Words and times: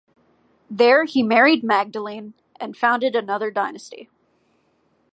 There 0.67 1.03
he 1.03 1.21
married 1.21 1.63
Magdalene, 1.63 2.33
and 2.59 2.75
founded 2.75 3.15
another 3.15 3.51
dynasty. 3.51 4.09